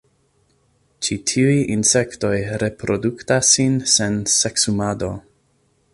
Ĉi 1.07 1.17
tiuj 1.31 1.57
insektoj 1.75 2.33
reprodukas 2.63 3.53
sin 3.59 3.79
sen 3.97 4.19
seksumado. 4.41 5.13